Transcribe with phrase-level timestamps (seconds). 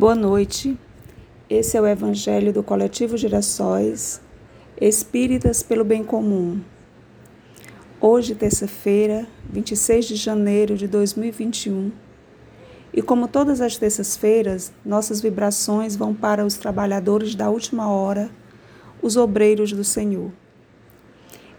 [0.00, 0.78] Boa noite.
[1.46, 4.18] Esse é o Evangelho do Coletivo Girassóis,
[4.80, 6.58] Espíritas pelo Bem Comum.
[8.00, 11.92] Hoje, terça-feira, 26 de janeiro de 2021.
[12.94, 18.30] E como todas as terças-feiras, nossas vibrações vão para os trabalhadores da última hora,
[19.02, 20.32] os obreiros do Senhor.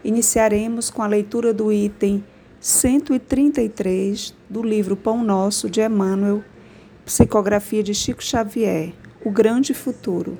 [0.03, 2.23] Iniciaremos com a leitura do item
[2.59, 6.43] 133 do livro Pão Nosso de Emmanuel
[7.11, 10.37] Psicografia de Chico Xavier, O Grande Futuro.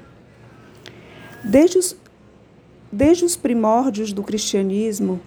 [1.43, 1.97] Desde os,
[2.89, 5.19] desde os primórdios do cristianismo,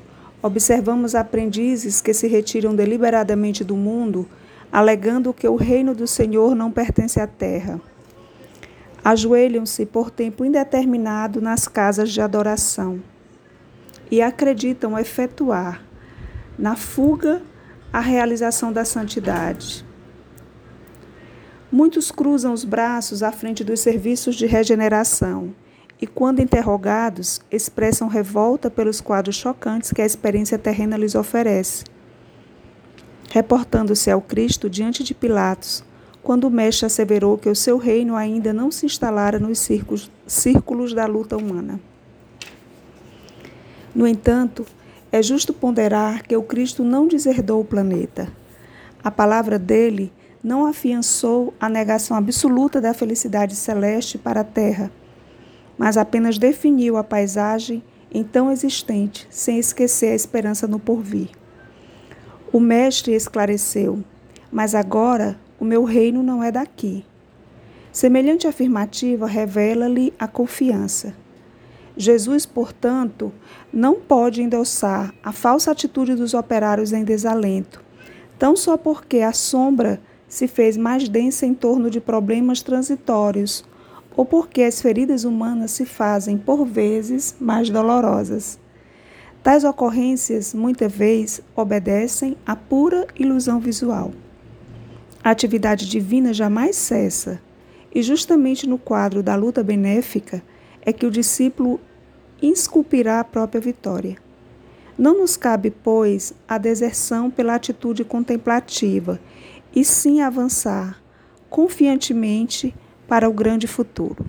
[0.42, 4.26] observamos aprendizes que se retiram deliberadamente do mundo,
[4.72, 7.78] alegando que o reino do Senhor não pertence à terra.
[9.04, 13.02] Ajoelham-se por tempo indeterminado nas casas de adoração
[14.10, 15.84] e acreditam efetuar,
[16.58, 17.42] na fuga,
[17.92, 19.84] a realização da santidade.
[21.74, 25.52] Muitos cruzam os braços à frente dos serviços de regeneração
[26.00, 31.82] e, quando interrogados, expressam revolta pelos quadros chocantes que a experiência terrena lhes oferece.
[33.28, 35.82] Reportando-se ao Cristo diante de Pilatos,
[36.22, 40.94] quando o Mestre asseverou que o seu reino ainda não se instalara nos círculos, círculos
[40.94, 41.80] da luta humana.
[43.92, 44.64] No entanto,
[45.10, 48.28] é justo ponderar que o Cristo não deserdou o planeta.
[49.02, 50.12] A palavra dele
[50.44, 54.92] não afiançou a negação absoluta da felicidade celeste para a terra,
[55.78, 61.30] mas apenas definiu a paisagem então existente, sem esquecer a esperança no porvir.
[62.52, 64.04] O Mestre esclareceu:
[64.52, 67.04] Mas agora o meu reino não é daqui.
[67.90, 71.14] Semelhante afirmativa revela-lhe a confiança.
[71.96, 73.32] Jesus, portanto,
[73.72, 77.82] não pode endossar a falsa atitude dos operários em desalento,
[78.38, 80.00] tão só porque a sombra
[80.34, 83.64] se fez mais densa em torno de problemas transitórios,
[84.16, 88.58] ou porque as feridas humanas se fazem, por vezes, mais dolorosas.
[89.44, 94.10] Tais ocorrências, muitas vezes, obedecem à pura ilusão visual.
[95.22, 97.40] A atividade divina jamais cessa,
[97.94, 100.42] e justamente no quadro da luta benéfica
[100.82, 101.78] é que o discípulo
[102.42, 104.16] esculpirá a própria vitória.
[104.98, 109.20] Não nos cabe, pois, a deserção pela atitude contemplativa
[109.74, 111.02] e sim avançar
[111.50, 112.74] confiantemente
[113.06, 114.26] para o grande futuro.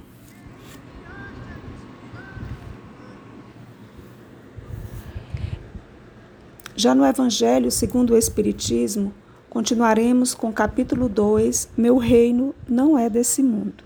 [6.75, 9.13] Já no Evangelho segundo o Espiritismo,
[9.49, 13.83] continuaremos com o capítulo 2, Meu reino não é desse mundo.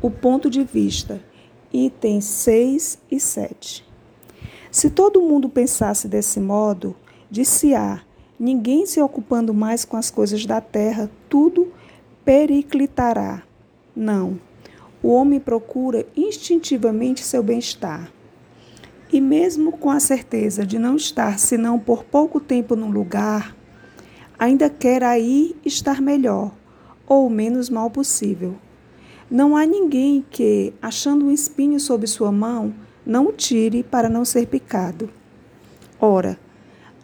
[0.00, 1.20] O ponto de vista,
[1.72, 3.86] itens 6 e 7.
[4.70, 6.96] Se todo mundo pensasse desse modo,
[7.30, 8.02] disse-á
[8.42, 11.72] ninguém se ocupando mais com as coisas da terra, tudo
[12.24, 13.44] periclitará.
[13.94, 14.36] Não.
[15.00, 18.10] O homem procura instintivamente seu bem-estar.
[19.12, 23.54] E mesmo com a certeza de não estar senão por pouco tempo num lugar,
[24.36, 26.50] ainda quer aí estar melhor,
[27.06, 28.56] ou o menos mal possível.
[29.30, 32.74] Não há ninguém que, achando um espinho sob sua mão,
[33.06, 35.08] não o tire para não ser picado.
[36.00, 36.36] Ora,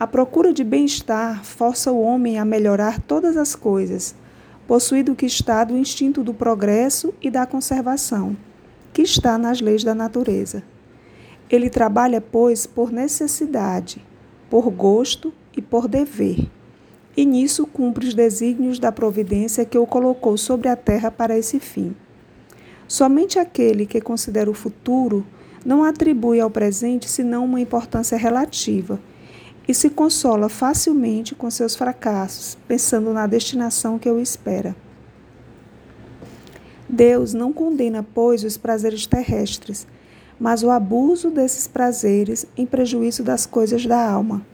[0.00, 4.14] a procura de bem-estar força o homem a melhorar todas as coisas,
[4.64, 8.36] possuído que está do instinto do progresso e da conservação,
[8.92, 10.62] que está nas leis da natureza.
[11.50, 14.04] Ele trabalha, pois, por necessidade,
[14.48, 16.48] por gosto e por dever.
[17.16, 21.58] E nisso cumpre os desígnios da providência que o colocou sobre a terra para esse
[21.58, 21.96] fim.
[22.86, 25.26] Somente aquele que considera o futuro
[25.66, 29.00] não atribui ao presente senão uma importância relativa
[29.68, 34.74] e se consola facilmente com seus fracassos, pensando na destinação que o espera.
[36.88, 39.86] Deus não condena, pois, os prazeres terrestres,
[40.40, 44.44] mas o abuso desses prazeres em prejuízo das coisas da alma.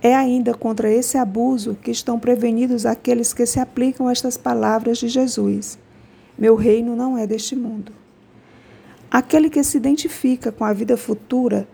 [0.00, 4.96] É ainda contra esse abuso que estão prevenidos aqueles que se aplicam a estas palavras
[4.96, 5.78] de Jesus:
[6.38, 7.92] Meu reino não é deste mundo.
[9.10, 11.68] Aquele que se identifica com a vida futura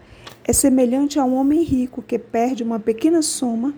[0.44, 3.74] é semelhante a um homem rico que perde uma pequena soma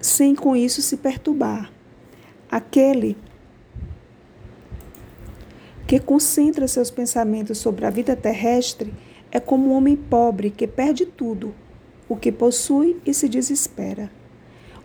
[0.00, 1.72] sem com isso se perturbar.
[2.50, 3.16] Aquele
[5.86, 8.92] que concentra seus pensamentos sobre a vida terrestre
[9.32, 11.54] é como um homem pobre que perde tudo,
[12.08, 14.10] o que possui e se desespera.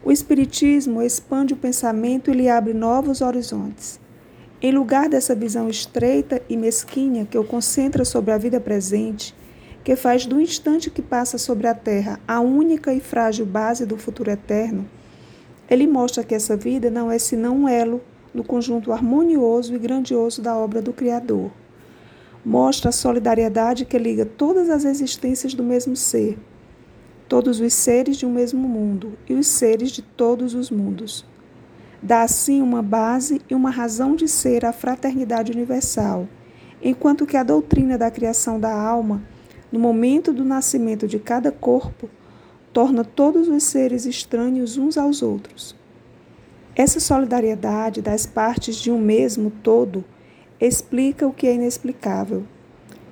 [0.04, 4.00] O Espiritismo expande o pensamento e lhe abre novos horizontes.
[4.62, 9.34] Em lugar dessa visão estreita e mesquinha que o concentra sobre a vida presente,
[9.86, 13.96] que faz do instante que passa sobre a terra a única e frágil base do
[13.96, 14.86] futuro eterno,
[15.70, 18.02] Ele mostra que essa vida não é senão um elo
[18.34, 21.52] no conjunto harmonioso e grandioso da obra do Criador.
[22.44, 26.38] Mostra a solidariedade que liga todas as existências do mesmo ser,
[27.30, 31.29] todos os seres de um mesmo mundo e os seres de todos os mundos.
[32.02, 36.28] Dá assim uma base e uma razão de ser à fraternidade universal,
[36.82, 39.22] enquanto que a doutrina da criação da alma,
[39.70, 42.10] no momento do nascimento de cada corpo,
[42.72, 45.76] torna todos os seres estranhos uns aos outros.
[46.74, 50.06] Essa solidariedade das partes de um mesmo todo
[50.58, 52.46] explica o que é inexplicável,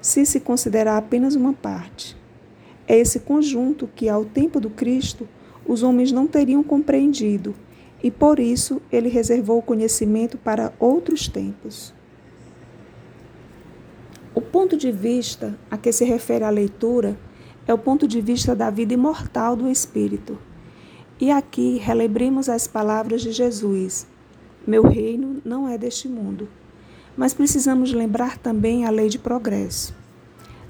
[0.02, 2.16] se se considerar apenas uma parte.
[2.88, 5.28] É esse conjunto que, ao tempo do Cristo,
[5.66, 7.54] os homens não teriam compreendido,
[8.02, 11.94] e por isso ele reservou o conhecimento para outros tempos.
[14.36, 17.18] O ponto de vista a que se refere a leitura
[17.68, 20.38] é o ponto de vista da vida imortal do Espírito.
[21.20, 24.06] E aqui relembremos as palavras de Jesus:
[24.66, 26.48] Meu reino não é deste mundo.
[27.18, 29.96] Mas precisamos lembrar também a lei de progresso.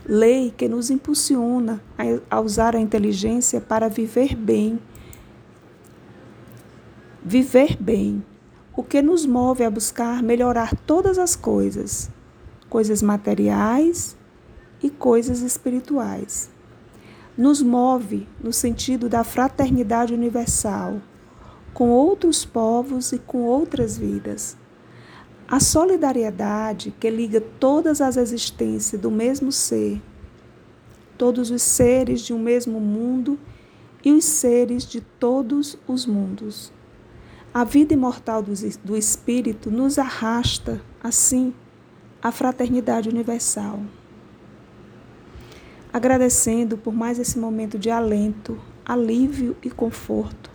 [0.05, 1.81] Lei que nos impulsiona
[2.29, 4.79] a usar a inteligência para viver bem.
[7.29, 8.23] Viver bem,
[8.73, 12.09] o que nos move a buscar melhorar todas as coisas,
[12.69, 14.15] coisas materiais
[14.81, 16.49] e coisas espirituais
[17.37, 21.01] nos move no sentido da fraternidade universal,
[21.73, 24.55] com outros povos e com outras vidas.
[25.49, 30.01] A solidariedade que liga todas as existências do mesmo ser,
[31.17, 33.37] todos os seres de um mesmo mundo
[34.01, 36.76] e os seres de todos os mundos.
[37.57, 41.55] A vida imortal do Espírito nos arrasta, assim,
[42.21, 43.79] à fraternidade universal
[45.91, 50.51] agradecendo por mais esse momento de alento, alívio e conforto.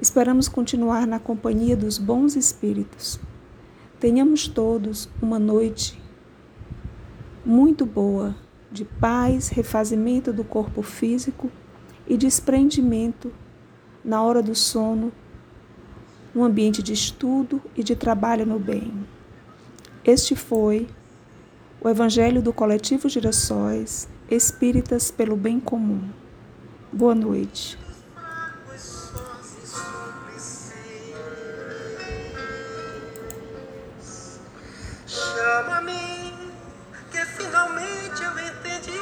[0.00, 3.20] Esperamos continuar na companhia dos bons espíritos.
[4.00, 6.02] Tenhamos todos uma noite
[7.44, 8.34] muito boa
[8.72, 11.48] de paz, refazimento do corpo físico
[12.04, 13.32] e desprendimento
[14.04, 15.12] na hora do sono,
[16.36, 18.92] um ambiente de estudo e de trabalho no bem.
[20.04, 20.86] Este foi
[21.80, 26.02] o Evangelho do Coletivo Girassóis Espíritas pelo Bem Comum.
[26.92, 27.78] Boa noite.
[35.06, 36.34] Chama-me,
[37.10, 38.92] que finalmente eu entendi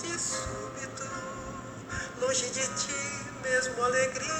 [0.00, 1.10] de súbito.
[2.20, 4.33] Longe de ti, mesmo alegria.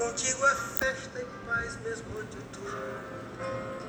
[0.00, 3.79] Contigo é festa e paz, mesmo de tudo.